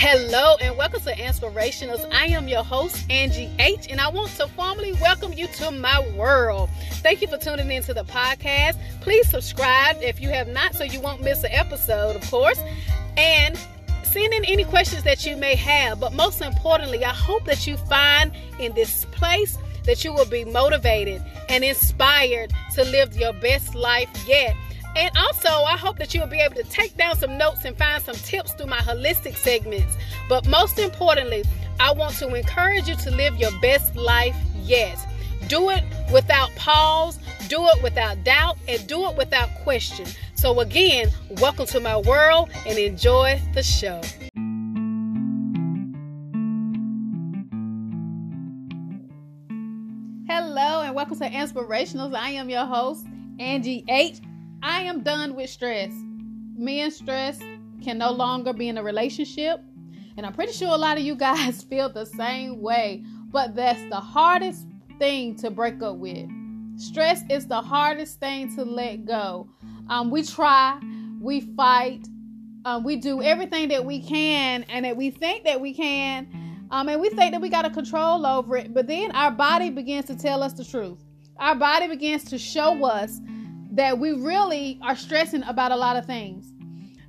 Hello 0.00 0.54
and 0.60 0.76
welcome 0.76 1.00
to 1.00 1.12
Inspirationals. 1.12 2.08
I 2.14 2.26
am 2.26 2.46
your 2.46 2.62
host, 2.62 3.04
Angie 3.10 3.50
H, 3.58 3.88
and 3.90 4.00
I 4.00 4.08
want 4.08 4.30
to 4.36 4.46
formally 4.46 4.92
welcome 4.92 5.32
you 5.32 5.48
to 5.54 5.72
my 5.72 6.08
world. 6.10 6.70
Thank 7.02 7.20
you 7.20 7.26
for 7.26 7.36
tuning 7.36 7.68
in 7.68 7.82
to 7.82 7.94
the 7.94 8.04
podcast. 8.04 8.78
Please 9.00 9.28
subscribe 9.28 9.96
if 10.00 10.20
you 10.20 10.28
have 10.28 10.46
not, 10.46 10.76
so 10.76 10.84
you 10.84 11.00
won't 11.00 11.20
miss 11.24 11.42
an 11.42 11.50
episode, 11.50 12.14
of 12.14 12.22
course. 12.30 12.60
And 13.16 13.58
send 14.04 14.32
in 14.32 14.44
any 14.44 14.62
questions 14.62 15.02
that 15.02 15.26
you 15.26 15.36
may 15.36 15.56
have. 15.56 15.98
But 15.98 16.12
most 16.12 16.42
importantly, 16.42 17.04
I 17.04 17.12
hope 17.12 17.44
that 17.46 17.66
you 17.66 17.76
find 17.76 18.30
in 18.60 18.74
this 18.74 19.04
place 19.06 19.58
that 19.82 20.04
you 20.04 20.12
will 20.12 20.26
be 20.26 20.44
motivated 20.44 21.24
and 21.48 21.64
inspired 21.64 22.52
to 22.74 22.84
live 22.84 23.16
your 23.16 23.32
best 23.32 23.74
life 23.74 24.10
yet. 24.28 24.54
And 24.96 25.16
also, 25.16 25.48
I 25.48 25.76
hope 25.76 25.98
that 25.98 26.12
you'll 26.12 26.26
be 26.26 26.40
able 26.40 26.56
to 26.56 26.64
take 26.64 26.96
down 26.96 27.16
some 27.16 27.38
notes 27.38 27.64
and 27.64 27.76
find 27.76 28.02
some 28.02 28.16
tips 28.16 28.52
through 28.54 28.66
my 28.66 28.78
holistic 28.78 29.36
segments. 29.36 29.96
But 30.28 30.48
most 30.48 30.78
importantly, 30.78 31.44
I 31.78 31.92
want 31.92 32.16
to 32.16 32.34
encourage 32.34 32.88
you 32.88 32.96
to 32.96 33.10
live 33.10 33.36
your 33.36 33.52
best 33.60 33.94
life 33.94 34.36
yet. 34.62 34.98
Do 35.46 35.70
it 35.70 35.84
without 36.12 36.50
pause, 36.56 37.18
do 37.48 37.64
it 37.68 37.82
without 37.82 38.24
doubt, 38.24 38.58
and 38.66 38.84
do 38.88 39.08
it 39.08 39.16
without 39.16 39.48
question. 39.62 40.06
So, 40.34 40.60
again, 40.60 41.10
welcome 41.40 41.66
to 41.66 41.80
my 41.80 41.96
world 41.96 42.50
and 42.66 42.76
enjoy 42.76 43.40
the 43.54 43.62
show. 43.62 44.00
Hello, 50.28 50.82
and 50.82 50.94
welcome 50.94 51.18
to 51.18 51.30
Inspirationals. 51.30 52.14
I 52.14 52.30
am 52.30 52.50
your 52.50 52.66
host, 52.66 53.06
Angie 53.38 53.84
H. 53.88 54.20
I 54.62 54.82
am 54.82 55.02
done 55.02 55.34
with 55.34 55.50
stress. 55.50 55.92
Me 56.56 56.80
and 56.80 56.92
stress 56.92 57.38
can 57.82 57.98
no 57.98 58.10
longer 58.10 58.52
be 58.52 58.68
in 58.68 58.78
a 58.78 58.82
relationship. 58.82 59.60
And 60.16 60.26
I'm 60.26 60.32
pretty 60.32 60.52
sure 60.52 60.68
a 60.68 60.76
lot 60.76 60.98
of 60.98 61.04
you 61.04 61.14
guys 61.14 61.62
feel 61.70 61.92
the 61.92 62.04
same 62.04 62.60
way. 62.60 63.04
But 63.30 63.54
that's 63.54 63.82
the 63.90 64.00
hardest 64.00 64.66
thing 64.98 65.36
to 65.36 65.50
break 65.50 65.82
up 65.82 65.96
with. 65.96 66.28
Stress 66.76 67.22
is 67.30 67.46
the 67.46 67.60
hardest 67.60 68.20
thing 68.20 68.54
to 68.56 68.64
let 68.64 69.04
go. 69.04 69.48
Um, 69.88 70.10
we 70.10 70.22
try, 70.22 70.80
we 71.20 71.40
fight, 71.40 72.06
um, 72.64 72.84
we 72.84 72.96
do 72.96 73.22
everything 73.22 73.68
that 73.68 73.84
we 73.84 74.00
can 74.00 74.64
and 74.64 74.84
that 74.84 74.96
we 74.96 75.10
think 75.10 75.44
that 75.44 75.60
we 75.60 75.72
can. 75.74 76.66
Um, 76.70 76.88
and 76.88 77.00
we 77.00 77.08
think 77.10 77.32
that 77.32 77.40
we 77.40 77.48
got 77.48 77.64
a 77.64 77.70
control 77.70 78.26
over 78.26 78.56
it. 78.56 78.74
But 78.74 78.86
then 78.86 79.10
our 79.12 79.30
body 79.30 79.70
begins 79.70 80.06
to 80.06 80.16
tell 80.16 80.42
us 80.42 80.52
the 80.52 80.64
truth. 80.64 80.98
Our 81.38 81.54
body 81.54 81.88
begins 81.88 82.24
to 82.24 82.38
show 82.38 82.84
us 82.84 83.20
that 83.78 83.98
we 83.98 84.10
really 84.10 84.78
are 84.82 84.96
stressing 84.96 85.44
about 85.44 85.70
a 85.70 85.76
lot 85.76 85.96
of 85.96 86.04
things. 86.04 86.52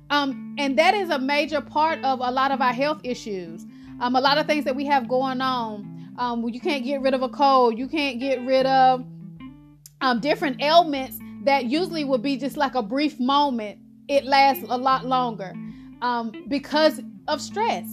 Um, 0.08 0.54
and 0.56 0.78
that 0.78 0.94
is 0.94 1.10
a 1.10 1.18
major 1.18 1.60
part 1.60 1.98
of 2.04 2.20
a 2.20 2.30
lot 2.30 2.52
of 2.52 2.60
our 2.60 2.72
health 2.72 3.00
issues. 3.02 3.66
Um, 4.00 4.14
a 4.14 4.20
lot 4.20 4.38
of 4.38 4.46
things 4.46 4.64
that 4.64 4.76
we 4.76 4.86
have 4.86 5.08
going 5.08 5.40
on. 5.40 6.14
Um, 6.16 6.48
you 6.48 6.60
can't 6.60 6.84
get 6.84 7.00
rid 7.00 7.12
of 7.12 7.22
a 7.22 7.28
cold. 7.28 7.76
You 7.76 7.88
can't 7.88 8.20
get 8.20 8.40
rid 8.44 8.66
of 8.66 9.04
um, 10.00 10.20
different 10.20 10.62
ailments 10.62 11.18
that 11.44 11.66
usually 11.66 12.04
would 12.04 12.22
be 12.22 12.36
just 12.36 12.56
like 12.56 12.76
a 12.76 12.82
brief 12.82 13.18
moment. 13.18 13.78
It 14.08 14.24
lasts 14.24 14.64
a 14.68 14.78
lot 14.78 15.06
longer 15.06 15.52
um, 16.02 16.32
because 16.48 17.00
of 17.26 17.40
stress, 17.40 17.86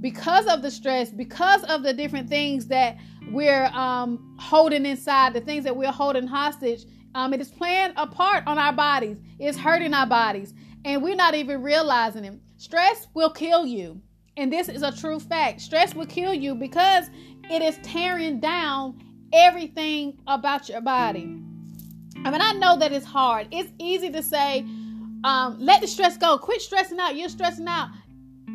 because 0.00 0.46
of 0.46 0.60
the 0.60 0.70
stress, 0.70 1.10
because 1.10 1.64
of 1.64 1.82
the 1.82 1.94
different 1.94 2.28
things 2.28 2.66
that 2.66 2.98
we're 3.30 3.66
um, 3.66 4.36
holding 4.38 4.84
inside, 4.84 5.32
the 5.32 5.40
things 5.40 5.64
that 5.64 5.76
we're 5.76 5.92
holding 5.92 6.26
hostage 6.26 6.84
um, 7.14 7.32
it 7.34 7.40
is 7.40 7.50
playing 7.50 7.92
a 7.96 8.06
part 8.06 8.44
on 8.46 8.58
our 8.58 8.72
bodies. 8.72 9.16
It's 9.38 9.58
hurting 9.58 9.94
our 9.94 10.06
bodies, 10.06 10.54
and 10.84 11.02
we're 11.02 11.16
not 11.16 11.34
even 11.34 11.62
realizing 11.62 12.24
it. 12.24 12.34
Stress 12.56 13.08
will 13.14 13.30
kill 13.30 13.66
you, 13.66 14.00
and 14.36 14.52
this 14.52 14.68
is 14.68 14.82
a 14.82 14.92
true 14.92 15.20
fact. 15.20 15.60
Stress 15.60 15.94
will 15.94 16.06
kill 16.06 16.34
you 16.34 16.54
because 16.54 17.10
it 17.50 17.62
is 17.62 17.78
tearing 17.82 18.40
down 18.40 19.02
everything 19.32 20.18
about 20.26 20.68
your 20.68 20.80
body. 20.80 21.40
I 22.24 22.30
mean, 22.30 22.40
I 22.40 22.52
know 22.54 22.76
that 22.78 22.92
it's 22.92 23.06
hard. 23.06 23.48
It's 23.50 23.72
easy 23.78 24.10
to 24.10 24.22
say, 24.22 24.66
um, 25.24 25.56
let 25.58 25.80
the 25.80 25.86
stress 25.86 26.16
go. 26.16 26.36
Quit 26.38 26.60
stressing 26.60 26.98
out. 26.98 27.16
You're 27.16 27.28
stressing 27.28 27.66
out. 27.68 27.90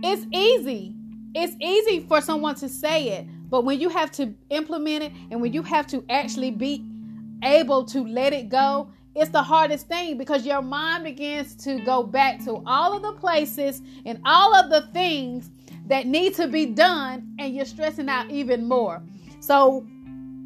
It's 0.03 0.25
easy. 0.34 0.96
It's 1.35 1.56
easy 1.62 2.02
for 2.02 2.22
someone 2.22 2.56
to 2.56 2.70
say 2.70 3.09
it, 3.09 3.28
but 3.50 3.64
when 3.66 3.80
you 3.80 3.90
have 3.90 4.12
to 4.14 4.34
implement 4.50 5.03
it 5.03 5.12
and 5.31 5.41
when 5.41 5.52
you 5.53 5.64
have 5.64 5.88
to 5.88 6.03
actually 6.09 6.52
be 6.52 6.85
able 7.44 7.84
to 7.86 8.06
let 8.06 8.34
it 8.34 8.50
go, 8.50 8.90
it's 9.16 9.30
the 9.30 9.44
hardest 9.44 9.88
thing 9.88 10.18
because 10.18 10.46
your 10.46 10.62
mind 10.62 11.04
begins 11.04 11.56
to 11.58 11.80
go 11.84 12.04
back 12.04 12.44
to 12.46 12.64
all 12.66 12.96
of 12.96 13.04
the 13.04 13.14
places 13.14 13.81
and 14.06 14.20
all 14.26 14.56
of 14.56 14.70
the 14.70 14.81
things 14.94 15.50
that 15.88 16.08
need 16.08 16.34
to 16.36 16.48
be 16.48 16.66
done, 16.66 17.36
and 17.40 17.53
you're 17.53 17.66
stressing 17.66 18.09
out 18.09 18.32
even 18.32 18.68
more. 18.68 19.03
So, 19.40 19.86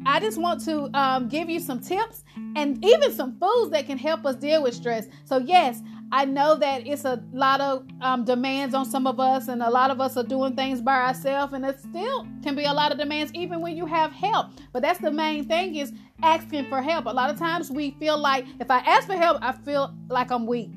I 0.06 0.20
just 0.20 0.38
want 0.38 0.64
to 0.64 0.88
um, 0.94 1.28
give 1.28 1.50
you 1.50 1.60
some 1.60 1.80
tips 1.80 2.24
and 2.56 2.82
even 2.84 3.12
some 3.12 3.38
foods 3.38 3.70
that 3.72 3.86
can 3.86 3.98
help 3.98 4.24
us 4.24 4.36
deal 4.36 4.62
with 4.62 4.74
stress. 4.74 5.06
So, 5.24 5.38
yes, 5.38 5.82
I 6.10 6.24
know 6.24 6.56
that 6.56 6.86
it's 6.86 7.04
a 7.04 7.22
lot 7.32 7.60
of 7.60 7.86
um, 8.00 8.24
demands 8.24 8.74
on 8.74 8.86
some 8.86 9.06
of 9.06 9.20
us, 9.20 9.48
and 9.48 9.62
a 9.62 9.70
lot 9.70 9.90
of 9.90 10.00
us 10.00 10.16
are 10.16 10.22
doing 10.22 10.56
things 10.56 10.80
by 10.80 11.02
ourselves, 11.02 11.52
and 11.52 11.64
it 11.64 11.78
still 11.80 12.26
can 12.42 12.54
be 12.54 12.64
a 12.64 12.72
lot 12.72 12.92
of 12.92 12.98
demands 12.98 13.32
even 13.34 13.60
when 13.60 13.76
you 13.76 13.84
have 13.84 14.12
help. 14.12 14.48
But 14.72 14.82
that's 14.82 15.00
the 15.00 15.10
main 15.10 15.44
thing 15.44 15.76
is 15.76 15.92
asking 16.22 16.66
for 16.68 16.80
help. 16.80 17.06
A 17.06 17.10
lot 17.10 17.30
of 17.30 17.38
times 17.38 17.70
we 17.70 17.90
feel 17.92 18.16
like 18.16 18.46
if 18.58 18.70
I 18.70 18.78
ask 18.78 19.06
for 19.06 19.16
help, 19.16 19.38
I 19.42 19.52
feel 19.52 19.94
like 20.08 20.30
I'm 20.30 20.46
weak. 20.46 20.70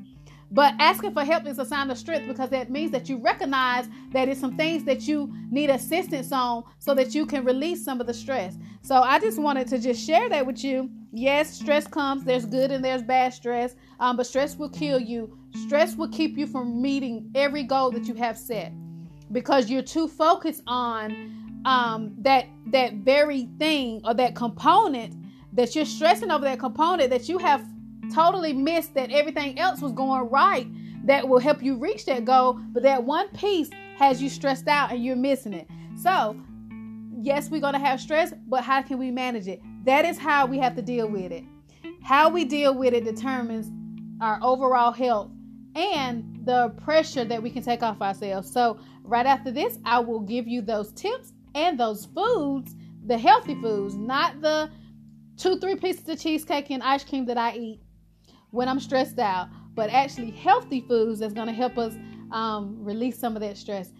But 0.52 0.74
asking 0.78 1.14
for 1.14 1.24
help 1.24 1.46
is 1.46 1.58
a 1.58 1.64
sign 1.64 1.90
of 1.90 1.96
strength 1.96 2.28
because 2.28 2.50
that 2.50 2.70
means 2.70 2.90
that 2.90 3.08
you 3.08 3.16
recognize 3.16 3.88
that 4.12 4.28
it's 4.28 4.38
some 4.38 4.54
things 4.58 4.84
that 4.84 5.08
you 5.08 5.32
need 5.50 5.70
assistance 5.70 6.30
on 6.30 6.64
so 6.78 6.94
that 6.94 7.14
you 7.14 7.24
can 7.24 7.42
release 7.42 7.82
some 7.82 8.02
of 8.02 8.06
the 8.06 8.12
stress. 8.12 8.58
So 8.82 8.96
I 8.96 9.18
just 9.18 9.38
wanted 9.38 9.66
to 9.68 9.78
just 9.78 10.06
share 10.06 10.28
that 10.28 10.44
with 10.44 10.62
you. 10.62 10.90
Yes, 11.10 11.54
stress 11.54 11.86
comes, 11.86 12.24
there's 12.24 12.44
good 12.44 12.70
and 12.70 12.84
there's 12.84 13.02
bad 13.02 13.32
stress, 13.32 13.76
um, 13.98 14.18
but 14.18 14.26
stress 14.26 14.56
will 14.56 14.68
kill 14.68 15.00
you. 15.00 15.38
Stress 15.66 15.96
will 15.96 16.08
keep 16.08 16.36
you 16.36 16.46
from 16.46 16.82
meeting 16.82 17.30
every 17.34 17.62
goal 17.62 17.90
that 17.92 18.06
you 18.06 18.14
have 18.14 18.36
set 18.36 18.72
because 19.32 19.70
you're 19.70 19.82
too 19.82 20.06
focused 20.06 20.62
on 20.66 21.62
um, 21.64 22.14
that 22.18 22.46
that 22.66 22.94
very 22.94 23.48
thing 23.58 24.02
or 24.04 24.12
that 24.14 24.34
component 24.34 25.14
that 25.54 25.74
you're 25.74 25.84
stressing 25.84 26.30
over 26.30 26.44
that 26.44 26.58
component 26.58 27.10
that 27.10 27.28
you 27.28 27.38
have 27.38 27.64
totally 28.12 28.52
missed 28.52 28.94
that 28.94 29.10
everything 29.10 29.58
else 29.58 29.80
was 29.80 29.92
going 29.92 30.28
right 30.30 30.66
that 31.04 31.28
will 31.28 31.38
help 31.38 31.62
you 31.62 31.76
reach 31.76 32.06
that 32.06 32.24
goal, 32.24 32.60
but 32.72 32.82
that 32.82 33.02
one 33.02 33.28
piece 33.30 33.70
has 33.96 34.22
you 34.22 34.28
stressed 34.28 34.68
out 34.68 34.92
and 34.92 35.04
you're 35.04 35.16
missing 35.16 35.52
it. 35.52 35.68
So, 35.96 36.40
yes, 37.20 37.50
we're 37.50 37.60
going 37.60 37.74
to 37.74 37.78
have 37.78 38.00
stress, 38.00 38.32
but 38.46 38.62
how 38.62 38.82
can 38.82 38.98
we 38.98 39.10
manage 39.10 39.48
it? 39.48 39.60
That 39.84 40.04
is 40.04 40.18
how 40.18 40.46
we 40.46 40.58
have 40.58 40.76
to 40.76 40.82
deal 40.82 41.08
with 41.08 41.32
it. 41.32 41.44
How 42.02 42.28
we 42.28 42.44
deal 42.44 42.74
with 42.74 42.94
it 42.94 43.04
determines 43.04 43.70
our 44.20 44.38
overall 44.42 44.92
health 44.92 45.30
and 45.74 46.40
the 46.44 46.70
pressure 46.84 47.24
that 47.24 47.42
we 47.42 47.50
can 47.50 47.62
take 47.62 47.82
off 47.82 48.00
ourselves. 48.00 48.52
So, 48.52 48.78
right 49.02 49.26
after 49.26 49.50
this, 49.50 49.78
I 49.84 49.98
will 50.00 50.20
give 50.20 50.46
you 50.46 50.62
those 50.62 50.92
tips 50.92 51.32
and 51.54 51.78
those 51.78 52.06
foods, 52.06 52.74
the 53.06 53.18
healthy 53.18 53.54
foods, 53.60 53.94
not 53.96 54.40
the 54.40 54.70
two, 55.36 55.58
three 55.58 55.76
pieces 55.76 56.08
of 56.08 56.20
cheesecake 56.20 56.70
and 56.70 56.82
ice 56.82 57.04
cream 57.04 57.26
that 57.26 57.38
I 57.38 57.56
eat 57.56 57.80
when 58.52 58.68
I'm 58.68 58.78
stressed 58.78 59.18
out, 59.18 59.48
but 59.74 59.90
actually 59.90 60.30
healthy 60.30 60.82
foods 60.82 61.18
that's 61.18 61.34
going 61.34 61.48
to 61.48 61.52
help 61.52 61.78
us 61.78 61.94
um, 62.30 62.76
release 62.78 63.18
some 63.18 63.34
of 63.34 63.40
that 63.40 63.56
stress. 63.56 63.90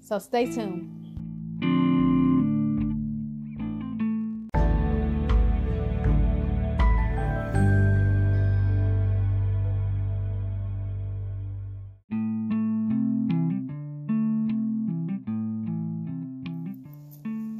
So 0.00 0.18
stay 0.18 0.46
tuned. 0.46 0.95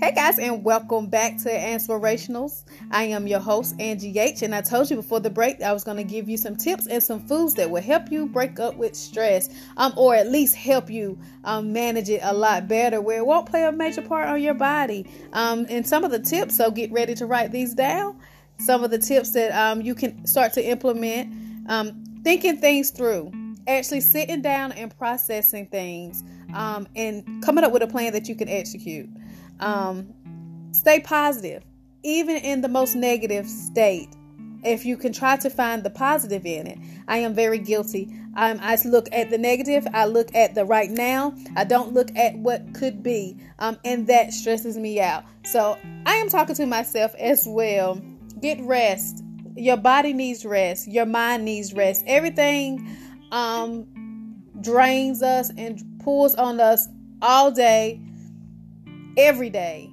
Hey 0.06 0.12
guys, 0.12 0.38
and 0.38 0.62
welcome 0.62 1.08
back 1.08 1.36
to 1.38 1.48
Inspirationals. 1.50 2.62
I 2.92 3.02
am 3.06 3.26
your 3.26 3.40
host, 3.40 3.74
Angie 3.80 4.16
H, 4.16 4.42
and 4.42 4.54
I 4.54 4.60
told 4.60 4.88
you 4.88 4.94
before 4.94 5.18
the 5.18 5.30
break 5.30 5.60
I 5.60 5.72
was 5.72 5.82
going 5.82 5.96
to 5.96 6.04
give 6.04 6.28
you 6.28 6.36
some 6.36 6.54
tips 6.54 6.86
and 6.86 7.02
some 7.02 7.26
foods 7.26 7.54
that 7.54 7.68
will 7.68 7.82
help 7.82 8.12
you 8.12 8.26
break 8.26 8.60
up 8.60 8.76
with 8.76 8.94
stress, 8.94 9.48
um, 9.76 9.92
or 9.96 10.14
at 10.14 10.28
least 10.30 10.54
help 10.54 10.88
you 10.88 11.18
um, 11.42 11.72
manage 11.72 12.08
it 12.08 12.20
a 12.22 12.32
lot 12.32 12.68
better, 12.68 13.00
where 13.00 13.18
it 13.18 13.26
won't 13.26 13.46
play 13.50 13.64
a 13.64 13.72
major 13.72 14.00
part 14.00 14.28
on 14.28 14.40
your 14.40 14.54
body. 14.54 15.08
Um, 15.32 15.66
and 15.68 15.84
some 15.84 16.04
of 16.04 16.12
the 16.12 16.20
tips, 16.20 16.56
so 16.56 16.70
get 16.70 16.92
ready 16.92 17.16
to 17.16 17.26
write 17.26 17.50
these 17.50 17.74
down. 17.74 18.16
Some 18.60 18.84
of 18.84 18.92
the 18.92 18.98
tips 18.98 19.32
that 19.32 19.50
um, 19.50 19.82
you 19.82 19.96
can 19.96 20.24
start 20.24 20.52
to 20.52 20.64
implement, 20.64 21.68
um, 21.68 22.04
thinking 22.22 22.58
things 22.58 22.92
through, 22.92 23.32
actually 23.66 24.02
sitting 24.02 24.40
down 24.40 24.70
and 24.70 24.96
processing 24.96 25.66
things, 25.66 26.22
um, 26.54 26.86
and 26.94 27.42
coming 27.42 27.64
up 27.64 27.72
with 27.72 27.82
a 27.82 27.88
plan 27.88 28.12
that 28.12 28.28
you 28.28 28.36
can 28.36 28.48
execute. 28.48 29.08
Um, 29.60 30.14
stay 30.72 31.00
positive, 31.00 31.64
even 32.02 32.36
in 32.36 32.60
the 32.60 32.68
most 32.68 32.94
negative 32.94 33.48
state. 33.48 34.08
if 34.66 34.84
you 34.84 34.96
can 34.96 35.12
try 35.12 35.36
to 35.36 35.48
find 35.48 35.84
the 35.84 35.90
positive 35.90 36.44
in 36.44 36.66
it. 36.66 36.78
I 37.08 37.18
am 37.18 37.34
very 37.34 37.58
guilty. 37.58 38.12
Um, 38.36 38.58
I 38.60 38.76
look 38.84 39.08
at 39.12 39.30
the 39.30 39.38
negative. 39.38 39.86
I 39.94 40.06
look 40.06 40.34
at 40.34 40.54
the 40.54 40.64
right 40.64 40.90
now. 40.90 41.34
I 41.56 41.64
don't 41.64 41.92
look 41.94 42.14
at 42.16 42.36
what 42.36 42.74
could 42.74 43.02
be, 43.02 43.36
um, 43.60 43.78
and 43.84 44.06
that 44.08 44.32
stresses 44.32 44.76
me 44.76 45.00
out. 45.00 45.24
So 45.44 45.78
I 46.04 46.14
am 46.16 46.28
talking 46.28 46.56
to 46.56 46.66
myself 46.66 47.14
as 47.18 47.44
well. 47.46 48.00
Get 48.40 48.60
rest. 48.60 49.22
Your 49.56 49.76
body 49.76 50.12
needs 50.12 50.44
rest. 50.44 50.88
Your 50.88 51.06
mind 51.06 51.44
needs 51.44 51.72
rest. 51.72 52.02
Everything 52.06 52.86
um, 53.30 53.86
drains 54.60 55.22
us 55.22 55.50
and 55.56 55.80
pulls 56.02 56.34
on 56.34 56.60
us 56.60 56.88
all 57.22 57.50
day, 57.50 58.00
every 59.16 59.50
day. 59.50 59.90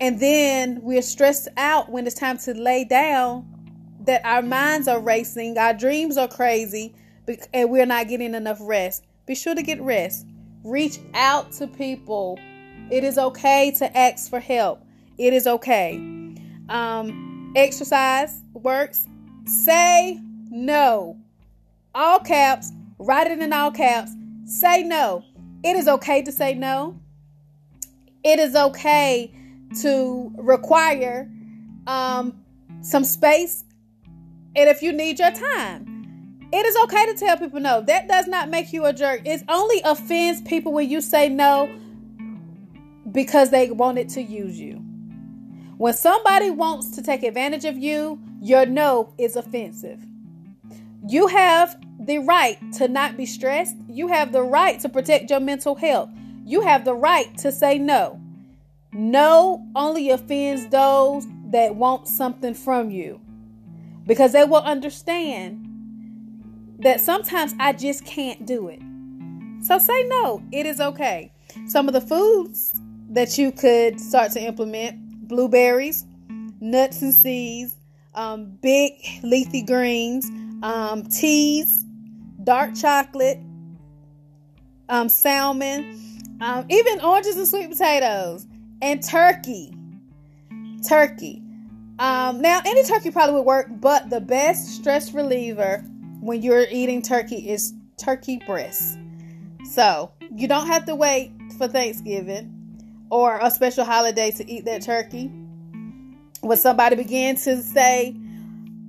And 0.00 0.20
then 0.20 0.80
we're 0.82 1.02
stressed 1.02 1.48
out 1.56 1.90
when 1.90 2.06
it's 2.06 2.16
time 2.16 2.38
to 2.38 2.54
lay 2.54 2.84
down 2.84 3.50
that 4.00 4.24
our 4.24 4.42
minds 4.42 4.88
are 4.88 5.00
racing, 5.00 5.56
our 5.56 5.72
dreams 5.72 6.16
are 6.16 6.28
crazy, 6.28 6.94
and 7.52 7.70
we're 7.70 7.86
not 7.86 8.08
getting 8.08 8.34
enough 8.34 8.58
rest. 8.60 9.04
Be 9.26 9.34
sure 9.34 9.54
to 9.54 9.62
get 9.62 9.80
rest. 9.80 10.26
Reach 10.62 10.98
out 11.14 11.52
to 11.52 11.66
people. 11.66 12.38
It 12.90 13.04
is 13.04 13.16
okay 13.16 13.70
to 13.78 13.96
ask 13.96 14.28
for 14.28 14.40
help. 14.40 14.82
It 15.16 15.32
is 15.32 15.46
okay. 15.46 15.96
Um, 16.68 17.52
exercise 17.56 18.42
works. 18.52 19.06
Say 19.46 20.20
no. 20.50 21.18
All 21.94 22.18
caps. 22.18 22.72
Write 22.98 23.30
it 23.30 23.38
in 23.38 23.52
all 23.52 23.70
caps. 23.70 24.12
Say 24.44 24.82
no. 24.82 25.24
It 25.62 25.76
is 25.76 25.88
okay 25.88 26.22
to 26.22 26.32
say 26.32 26.54
no. 26.54 27.00
It 28.24 28.38
is 28.38 28.56
okay 28.56 29.32
to 29.82 30.32
require 30.36 31.30
um, 31.86 32.42
some 32.80 33.04
space 33.04 33.64
and 34.56 34.68
if 34.68 34.82
you 34.82 34.92
need 34.92 35.18
your 35.18 35.32
time, 35.32 36.46
it 36.52 36.64
is 36.64 36.76
okay 36.84 37.06
to 37.06 37.14
tell 37.14 37.36
people 37.36 37.60
no. 37.60 37.80
That 37.80 38.06
does 38.06 38.28
not 38.28 38.48
make 38.48 38.72
you 38.72 38.84
a 38.84 38.92
jerk. 38.92 39.22
It 39.24 39.42
only 39.48 39.80
offends 39.84 40.40
people 40.42 40.72
when 40.72 40.88
you 40.88 41.00
say 41.00 41.28
no 41.28 41.74
because 43.10 43.50
they 43.50 43.70
wanted 43.70 44.08
to 44.10 44.22
use 44.22 44.58
you. 44.58 44.76
When 45.76 45.92
somebody 45.92 46.50
wants 46.50 46.90
to 46.92 47.02
take 47.02 47.24
advantage 47.24 47.64
of 47.64 47.76
you, 47.76 48.20
your 48.40 48.64
no 48.64 49.12
is 49.18 49.34
offensive. 49.34 50.00
You 51.08 51.26
have 51.26 51.76
the 51.98 52.18
right 52.18 52.56
to 52.74 52.86
not 52.86 53.16
be 53.16 53.26
stressed. 53.26 53.76
You 53.88 54.06
have 54.06 54.30
the 54.30 54.42
right 54.42 54.78
to 54.80 54.88
protect 54.88 55.30
your 55.30 55.40
mental 55.40 55.74
health. 55.74 56.10
You 56.44 56.60
have 56.62 56.84
the 56.84 56.94
right 56.94 57.36
to 57.38 57.50
say 57.50 57.78
no. 57.78 58.20
No 58.92 59.66
only 59.74 60.10
offends 60.10 60.68
those 60.68 61.26
that 61.50 61.74
want 61.74 62.06
something 62.06 62.54
from 62.54 62.90
you 62.90 63.20
because 64.06 64.32
they 64.32 64.44
will 64.44 64.62
understand 64.62 65.66
that 66.80 67.00
sometimes 67.00 67.54
I 67.58 67.72
just 67.72 68.04
can't 68.04 68.44
do 68.44 68.68
it. 68.68 68.80
So 69.64 69.78
say 69.78 70.04
no, 70.04 70.42
it 70.52 70.66
is 70.66 70.80
okay. 70.80 71.32
Some 71.66 71.88
of 71.88 71.94
the 71.94 72.00
foods 72.00 72.78
that 73.10 73.38
you 73.38 73.50
could 73.50 73.98
start 73.98 74.32
to 74.32 74.42
implement 74.42 75.28
blueberries, 75.28 76.04
nuts 76.60 77.00
and 77.02 77.14
seeds, 77.14 77.74
um, 78.14 78.58
big 78.60 78.92
leafy 79.22 79.62
greens, 79.62 80.28
um, 80.62 81.04
teas, 81.04 81.84
dark 82.42 82.74
chocolate, 82.74 83.38
um, 84.88 85.08
salmon, 85.08 86.13
um, 86.44 86.66
even 86.68 87.00
oranges 87.00 87.36
and 87.36 87.48
sweet 87.48 87.70
potatoes, 87.70 88.46
and 88.82 89.02
turkey. 89.02 89.74
Turkey. 90.86 91.42
Um, 91.98 92.42
now, 92.42 92.60
any 92.66 92.82
turkey 92.84 93.10
probably 93.10 93.36
would 93.36 93.46
work, 93.46 93.68
but 93.70 94.10
the 94.10 94.20
best 94.20 94.68
stress 94.68 95.14
reliever 95.14 95.78
when 96.20 96.42
you're 96.42 96.66
eating 96.70 97.00
turkey 97.00 97.48
is 97.48 97.72
turkey 97.96 98.42
breast. 98.46 98.98
So 99.72 100.12
you 100.34 100.46
don't 100.46 100.66
have 100.66 100.84
to 100.86 100.94
wait 100.94 101.32
for 101.56 101.66
Thanksgiving 101.66 102.50
or 103.10 103.38
a 103.40 103.50
special 103.50 103.84
holiday 103.84 104.30
to 104.32 104.50
eat 104.50 104.66
that 104.66 104.82
turkey. 104.82 105.28
When 106.40 106.58
somebody 106.58 106.96
begins 106.96 107.44
to 107.44 107.62
say, 107.62 108.12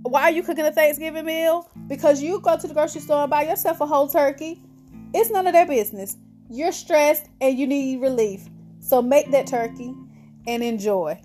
Why 0.01 0.23
are 0.23 0.31
you 0.31 0.43
cooking 0.43 0.65
a 0.65 0.73
Thanksgiving 0.73 1.25
meal? 1.25 1.69
Because 1.87 2.21
you 2.21 2.41
go 2.41 2.57
to 2.57 2.67
the 2.67 2.73
grocery 2.73 2.99
store 2.99 3.21
and 3.21 3.29
buy 3.29 3.43
yourself 3.43 3.79
a 3.79 3.85
whole 3.85 4.09
turkey. 4.09 4.61
It's 5.13 5.29
none 5.29 5.47
of 5.47 5.53
their 5.53 5.65
business. 5.65 6.17
You're 6.49 6.71
stressed 6.71 7.27
and 7.41 7.57
you 7.57 7.65
need 7.67 8.01
relief. 8.01 8.47
So 8.79 9.01
make 9.01 9.31
that 9.31 9.47
turkey 9.47 9.93
and 10.47 10.63
enjoy. 10.63 11.19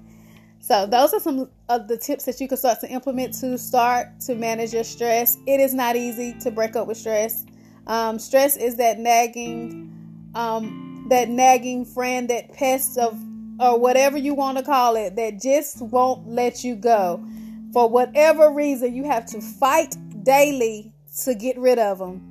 So 0.60 0.86
those 0.86 1.12
are 1.12 1.20
some 1.20 1.50
of 1.68 1.88
the 1.88 1.96
tips 1.96 2.24
that 2.24 2.40
you 2.40 2.48
can 2.48 2.56
start 2.56 2.80
to 2.80 2.88
implement 2.88 3.34
to 3.40 3.58
start 3.58 4.20
to 4.20 4.34
manage 4.34 4.72
your 4.72 4.84
stress. 4.84 5.36
It 5.46 5.60
is 5.60 5.74
not 5.74 5.96
easy 5.96 6.34
to 6.40 6.50
break 6.50 6.76
up 6.76 6.86
with 6.86 6.96
stress. 6.96 7.44
Um, 7.86 8.18
stress 8.18 8.56
is 8.56 8.76
that 8.76 8.98
nagging, 8.98 10.30
um, 10.34 11.06
that 11.08 11.28
nagging 11.28 11.84
friend, 11.84 12.28
that 12.30 12.52
pest 12.52 12.98
of, 12.98 13.18
or 13.58 13.78
whatever 13.78 14.16
you 14.16 14.34
want 14.34 14.58
to 14.58 14.64
call 14.64 14.96
it, 14.96 15.16
that 15.16 15.40
just 15.40 15.82
won't 15.82 16.28
let 16.28 16.62
you 16.62 16.76
go. 16.76 17.24
For 17.72 17.88
whatever 17.88 18.50
reason, 18.50 18.94
you 18.94 19.04
have 19.04 19.26
to 19.26 19.40
fight 19.40 19.96
daily 20.22 20.92
to 21.24 21.34
get 21.34 21.58
rid 21.58 21.78
of 21.78 21.98
them 21.98 22.29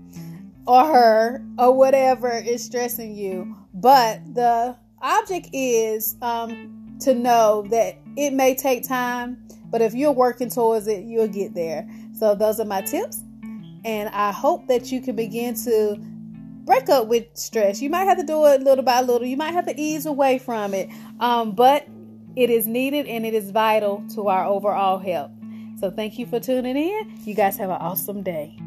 or 0.70 0.86
her 0.86 1.44
or 1.58 1.76
whatever 1.76 2.30
is 2.30 2.64
stressing 2.64 3.16
you. 3.16 3.56
But 3.74 4.22
the 4.36 4.78
object 5.02 5.50
is 5.52 6.16
um, 6.22 6.96
to 7.00 7.16
know 7.16 7.66
that 7.72 7.98
it 8.16 8.34
may 8.34 8.54
take 8.54 8.88
time, 8.88 9.44
but 9.72 9.82
if 9.82 9.96
you're 9.96 10.12
working 10.12 10.48
towards 10.48 10.86
it, 10.88 11.06
you'll 11.06 11.28
get 11.28 11.56
there. 11.56 11.90
So, 12.14 12.36
those 12.36 12.60
are 12.60 12.66
my 12.66 12.82
tips. 12.82 13.24
And 13.84 14.10
I 14.10 14.32
hope 14.32 14.68
that 14.68 14.92
you 14.92 15.02
can 15.02 15.16
begin 15.16 15.56
to 15.64 15.96
break 16.66 16.88
up 16.88 17.08
with 17.08 17.26
stress. 17.34 17.82
You 17.82 17.90
might 17.90 18.04
have 18.04 18.20
to 18.20 18.26
do 18.26 18.46
it 18.46 18.62
little 18.62 18.84
by 18.84 19.02
little, 19.02 19.26
you 19.26 19.38
might 19.38 19.54
have 19.54 19.66
to 19.66 19.74
ease 19.76 20.06
away 20.06 20.38
from 20.38 20.76
it, 20.76 20.90
um, 21.20 21.54
but 21.54 21.88
it 22.36 22.52
is 22.52 22.68
needed 22.68 23.08
and 23.08 23.26
it 23.26 23.34
is 23.34 23.50
vital 23.50 24.04
to 24.14 24.28
our 24.28 24.46
overall 24.46 25.00
health. 25.00 25.32
So, 25.80 25.90
thank 25.90 26.20
you 26.20 26.28
for 26.28 26.40
tuning 26.40 26.78
in. 26.78 27.20
You 27.26 27.34
guys 27.34 27.58
have 27.58 27.72
an 27.72 27.78
awesome 27.78 28.22
day. 28.22 28.60